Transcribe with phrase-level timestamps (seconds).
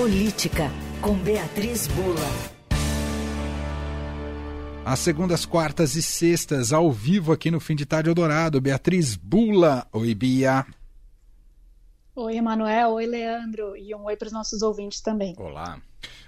[0.00, 0.70] Política,
[1.02, 2.26] com Beatriz Bula.
[4.82, 8.62] Às segundas, quartas e sextas, ao vivo aqui no Fim de Tarde Eldorado.
[8.62, 9.86] Beatriz Bula.
[9.92, 10.64] Oi, Bia.
[12.16, 12.92] Oi, Emanuel.
[12.92, 13.76] Oi, Leandro.
[13.76, 15.34] E um oi para os nossos ouvintes também.
[15.36, 15.78] Olá.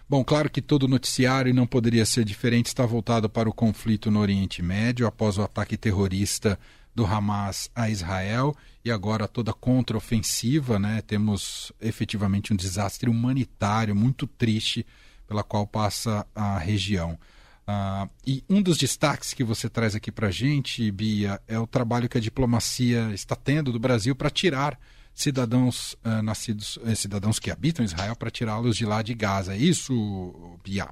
[0.07, 4.11] Bom, claro que todo noticiário, e não poderia ser diferente, está voltado para o conflito
[4.11, 6.59] no Oriente Médio após o ataque terrorista
[6.95, 8.55] do Hamas a Israel
[8.85, 11.03] e agora toda contraofensiva, né?
[11.03, 14.85] Temos efetivamente um desastre humanitário muito triste
[15.27, 17.19] pela qual passa a região.
[17.63, 21.67] Uh, e um dos destaques que você traz aqui para a gente, Bia, é o
[21.67, 24.79] trabalho que a diplomacia está tendo do Brasil para tirar
[25.15, 29.55] cidadãos uh, nascidos, eh, cidadãos que habitam Israel, para tirá-los de lá de Gaza.
[29.55, 30.89] É isso, Bia?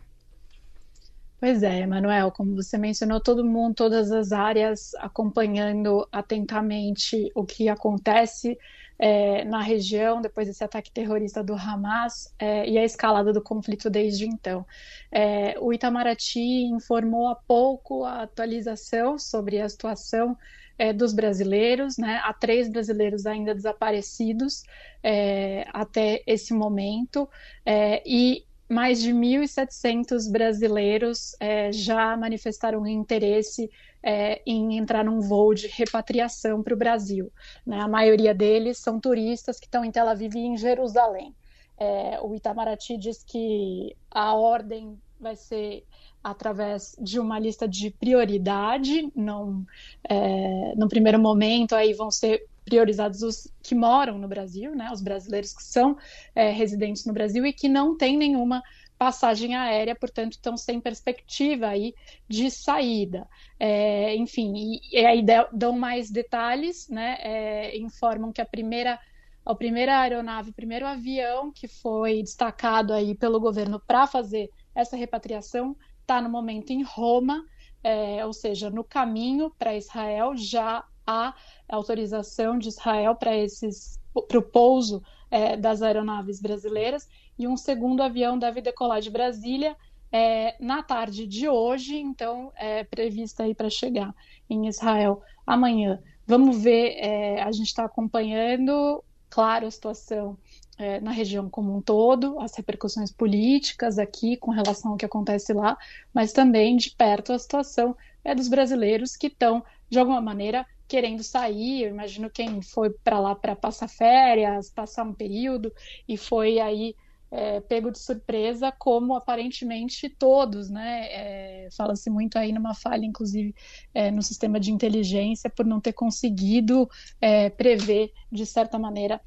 [1.41, 7.66] Pois é, Emanuel, como você mencionou, todo mundo, todas as áreas acompanhando atentamente o que
[7.66, 8.59] acontece
[8.99, 13.89] é, na região depois desse ataque terrorista do Hamas é, e a escalada do conflito
[13.89, 14.66] desde então.
[15.11, 20.37] É, o Itamaraty informou há pouco a atualização sobre a situação
[20.79, 22.21] é, dos brasileiros, né?
[22.23, 24.63] Há três brasileiros ainda desaparecidos
[25.02, 27.27] é, até esse momento,
[27.65, 33.68] é, e mais de 1.700 brasileiros é, já manifestaram interesse
[34.01, 37.32] é, em entrar num voo de repatriação para o Brasil.
[37.66, 37.80] Né?
[37.80, 41.35] A maioria deles são turistas que estão em Tel Aviv e em Jerusalém.
[41.76, 45.85] É, o Itamaraty diz que a ordem vai ser
[46.23, 49.10] através de uma lista de prioridade.
[49.16, 49.65] Não,
[50.09, 55.01] é, no primeiro momento, aí vão ser priorizados os que moram no Brasil, né, os
[55.01, 55.97] brasileiros que são
[56.35, 58.63] é, residentes no Brasil e que não têm nenhuma
[58.99, 61.95] passagem aérea, portanto, estão sem perspectiva aí
[62.29, 63.27] de saída.
[63.59, 69.00] É, enfim, e, e, aí dão mais detalhes, né, é, informam que a primeira
[69.43, 74.97] a primeira aeronave, o primeiro avião que foi destacado aí pelo governo para fazer essa
[74.97, 77.43] repatriação está no momento em Roma,
[77.83, 81.34] é, ou seja, no caminho para Israel, já há
[81.69, 83.98] autorização de Israel para esses
[84.28, 89.76] para o pouso é, das aeronaves brasileiras e um segundo avião deve decolar de Brasília
[90.12, 94.15] é, na tarde de hoje, então é prevista aí para chegar
[94.49, 96.03] em Israel amanhã.
[96.26, 100.37] Vamos ver, é, a gente está acompanhando, claro, a situação
[100.76, 105.53] é, na região como um todo, as repercussões políticas aqui com relação ao que acontece
[105.53, 105.78] lá,
[106.12, 111.22] mas também de perto a situação é dos brasileiros que estão, de alguma maneira, querendo
[111.22, 111.84] sair.
[111.84, 115.72] Eu imagino quem foi para lá para passar férias, passar um período
[116.08, 116.96] e foi aí
[117.30, 121.06] é, pego de surpresa, como aparentemente todos, né?
[121.12, 123.54] É, Fala-se muito aí numa falha, inclusive,
[123.94, 126.90] é, no sistema de inteligência, por não ter conseguido
[127.20, 129.20] é, prever, de certa maneira,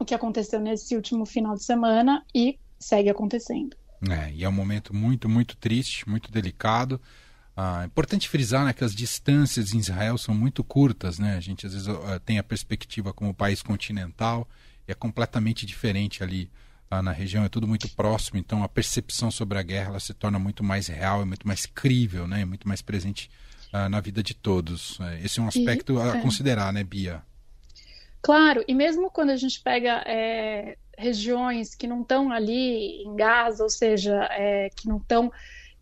[0.00, 3.76] o que aconteceu nesse último final de semana e segue acontecendo.
[4.10, 6.98] É, e é um momento muito, muito triste, muito delicado.
[7.56, 11.18] Ah, é importante frisar né, que as distâncias em Israel são muito curtas.
[11.18, 11.36] Né?
[11.36, 14.46] A gente às vezes uh, tem a perspectiva como país continental
[14.86, 16.50] e é completamente diferente ali
[16.90, 17.44] uh, na região.
[17.44, 20.86] É tudo muito próximo, então a percepção sobre a guerra ela se torna muito mais
[20.88, 22.42] real, é muito mais crível, né?
[22.42, 23.30] é muito mais presente
[23.72, 24.98] uh, na vida de todos.
[25.00, 26.20] É, esse é um aspecto e, a é.
[26.20, 27.22] considerar, né, Bia?
[28.20, 33.62] Claro, e mesmo quando a gente pega é, regiões que não estão ali em Gaza,
[33.62, 35.32] ou seja, é, que não estão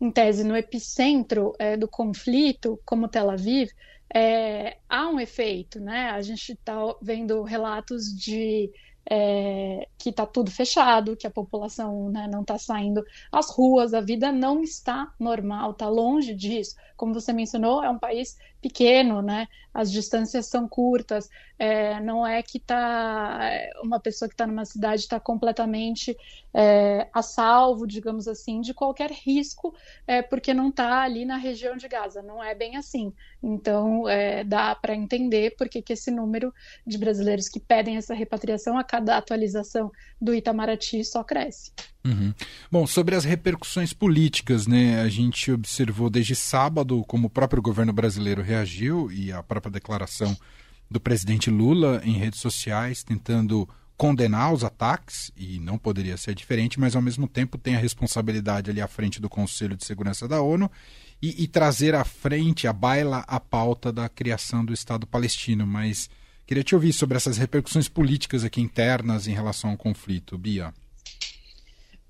[0.04, 3.70] em tese, no epicentro é, do conflito, como Tel Aviv,
[4.14, 6.10] é, há um efeito, né?
[6.10, 8.70] A gente está vendo relatos de
[9.10, 14.00] é, que está tudo fechado, que a população né, não está saindo às ruas, a
[14.00, 16.74] vida não está normal, está longe disso.
[16.96, 19.46] Como você mencionou, é um país pequeno, né?
[19.74, 21.28] As distâncias são curtas.
[21.58, 23.50] É, não é que tá
[23.82, 26.16] uma pessoa que está numa cidade está completamente
[26.54, 29.74] é, a salvo, digamos assim, de qualquer risco,
[30.06, 32.22] é, porque não está ali na região de Gaza.
[32.22, 33.12] Não é bem assim.
[33.42, 36.50] Então, é, dá para entender porque que esse número
[36.86, 41.70] de brasileiros que pedem essa repatriação a cada atualização do Itamaraty só cresce.
[42.06, 42.34] Uhum.
[42.70, 45.00] Bom, sobre as repercussões políticas, né?
[45.00, 50.36] A gente observou desde sábado como o próprio governo brasileiro reagiu e a própria declaração
[50.90, 53.66] do presidente Lula em redes sociais tentando
[53.96, 58.70] condenar os ataques, e não poderia ser diferente, mas ao mesmo tempo tem a responsabilidade
[58.70, 60.70] ali à frente do Conselho de Segurança da ONU
[61.22, 65.66] e, e trazer à frente, a baila, a pauta da criação do Estado palestino.
[65.66, 66.10] Mas
[66.44, 70.74] queria te ouvir sobre essas repercussões políticas aqui internas em relação ao conflito, Bia.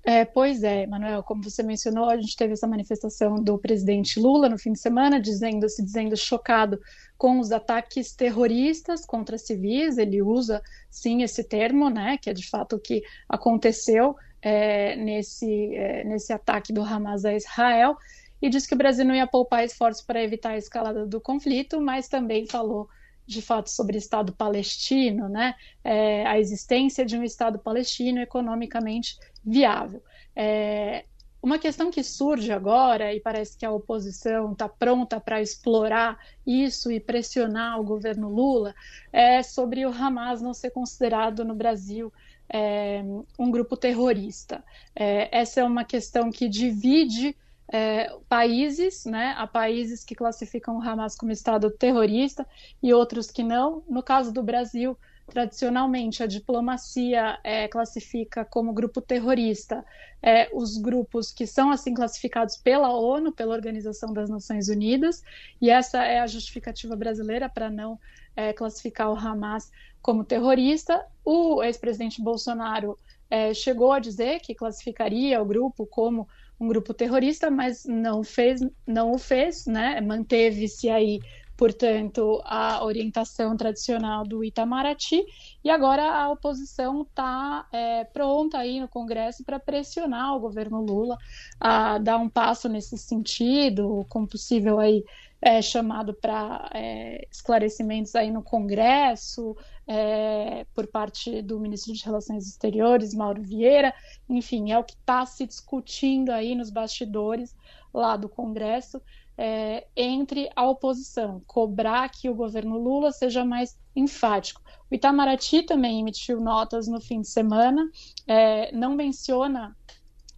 [0.07, 4.47] É, pois é, Manuel, como você mencionou, a gente teve essa manifestação do presidente Lula
[4.47, 6.79] no fim de semana, dizendo se dizendo chocado
[7.17, 9.97] com os ataques terroristas contra civis.
[9.97, 10.61] Ele usa
[10.91, 16.31] sim esse termo, né, que é de fato o que aconteceu é, nesse, é, nesse
[16.31, 17.97] ataque do Hamas a Israel,
[18.39, 21.81] e disse que o Brasil não ia poupar esforços para evitar a escalada do conflito,
[21.81, 22.87] mas também falou
[23.25, 25.55] de fato sobre Estado palestino, né?
[25.83, 30.01] É, a existência de um Estado palestino economicamente viável.
[30.35, 31.05] É,
[31.41, 36.91] uma questão que surge agora, e parece que a oposição está pronta para explorar isso
[36.91, 38.73] e pressionar o governo Lula,
[39.13, 42.11] é sobre o Hamas não ser considerado no Brasil
[42.49, 43.03] é,
[43.37, 44.63] um grupo terrorista.
[44.95, 47.35] É, essa é uma questão que divide
[47.67, 49.33] é, países, né?
[49.37, 52.47] Há países que classificam o Hamas como Estado terrorista
[52.81, 53.83] e outros que não.
[53.89, 54.97] No caso do Brasil,
[55.27, 59.83] tradicionalmente a diplomacia é, classifica como grupo terrorista
[60.25, 65.23] é, os grupos que são assim classificados pela ONU, pela Organização das Nações Unidas,
[65.61, 67.99] e essa é a justificativa brasileira para não
[68.35, 69.71] é, classificar o Hamas
[70.01, 71.05] como terrorista.
[71.23, 72.97] O ex-presidente Bolsonaro
[73.29, 76.27] é, chegou a dizer que classificaria o grupo como
[76.59, 79.99] um grupo terrorista, mas não fez, não o fez, né?
[80.01, 81.19] Manteve-se aí
[81.57, 85.23] portanto, a orientação tradicional do Itamaraty,
[85.63, 91.17] e agora a oposição está é, pronta aí no Congresso para pressionar o governo Lula
[91.59, 95.03] a dar um passo nesse sentido, com possível aí
[95.45, 99.55] é, chamado para é, esclarecimentos aí no Congresso,
[99.85, 103.93] é, por parte do ministro de Relações Exteriores, Mauro Vieira,
[104.27, 107.55] enfim, é o que está se discutindo aí nos bastidores
[107.93, 108.99] lá do Congresso
[109.37, 114.59] é, entre a oposição, cobrar que o governo Lula seja mais enfático.
[114.89, 117.87] O Itamaraty também emitiu notas no fim de semana,
[118.25, 119.77] é, não menciona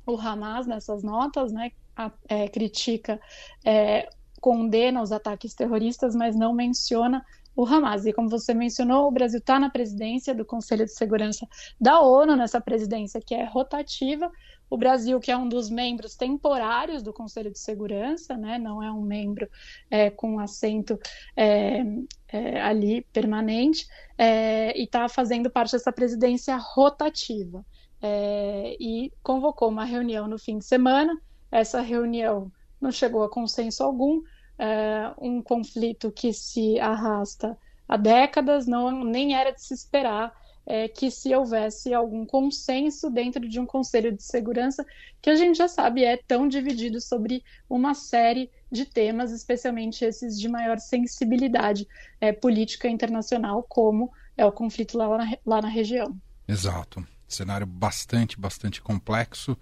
[0.06, 1.72] o Hamas nessas notas, né?
[1.96, 3.20] A, é, critica,
[3.66, 4.08] é,
[4.48, 7.22] condena os ataques terroristas, mas não menciona
[7.54, 8.06] o Hamas.
[8.06, 11.46] E como você mencionou, o Brasil está na presidência do Conselho de Segurança
[11.78, 14.32] da ONU, nessa presidência que é rotativa.
[14.70, 18.90] O Brasil, que é um dos membros temporários do Conselho de Segurança, né, não é
[18.90, 19.50] um membro
[19.92, 20.98] é, com assento
[21.36, 21.84] é,
[22.30, 23.86] é, ali permanente,
[24.18, 27.66] é, e está fazendo parte dessa presidência rotativa.
[28.02, 31.20] É, e convocou uma reunião no fim de semana.
[31.52, 32.50] Essa reunião
[32.80, 34.22] não chegou a consenso algum,
[34.58, 37.58] é, um conflito que se arrasta
[37.88, 40.34] há décadas, não, nem era de se esperar
[40.68, 44.86] é, que se houvesse algum consenso dentro de um Conselho de Segurança,
[45.22, 50.38] que a gente já sabe é tão dividido sobre uma série de temas, especialmente esses
[50.38, 51.88] de maior sensibilidade
[52.20, 56.16] é, política internacional, como é o conflito lá na, lá na região.
[56.46, 57.06] Exato.
[57.26, 59.58] Cenário bastante, bastante complexo.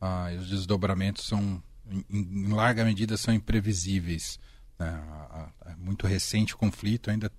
[0.00, 4.38] Ah, e os desdobramentos são, em, em larga medida, são imprevisíveis.
[4.78, 5.02] Né?
[5.78, 7.30] Muito recente o conflito, ainda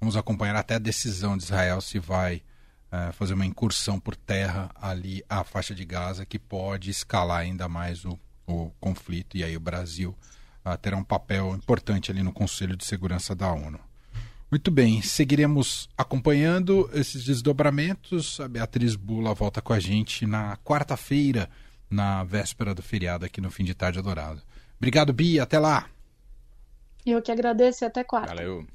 [0.00, 2.42] vamos acompanhar até a decisão de Israel se vai
[2.90, 7.68] é, fazer uma incursão por terra ali à faixa de Gaza, que pode escalar ainda
[7.68, 10.14] mais o, o conflito, e aí o Brasil
[10.64, 13.80] uh, terá um papel importante ali no Conselho de Segurança da ONU.
[14.50, 18.38] Muito bem, seguiremos acompanhando esses desdobramentos.
[18.38, 21.48] A Beatriz Bula volta com a gente na quarta-feira,
[21.92, 24.42] na véspera do feriado aqui no Fim de Tarde Adorado.
[24.78, 25.42] Obrigado, Bia.
[25.42, 25.86] Até lá.
[27.04, 28.34] Eu que agradeço e até quarta.
[28.34, 28.66] Valeu.